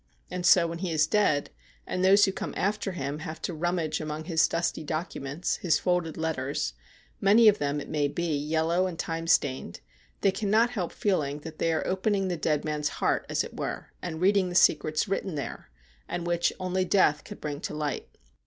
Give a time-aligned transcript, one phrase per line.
[0.31, 1.51] And so, when he is dead,
[1.85, 6.17] and those who come after him have to rummage among his dusty documents, his folded
[6.17, 6.73] letters—
[7.21, 9.79] many of them, it may be, yellow and time stained—
[10.21, 13.91] they cannot help feeling that they are opening the dead man's heart, as it were,
[14.01, 15.69] and reading the secrets written there,
[16.09, 18.07] and which only death could bring to light.